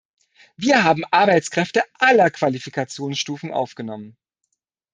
[0.57, 4.17] Wir haben Arbeitskräfte aller Qualifikationsstufen aufgenommen.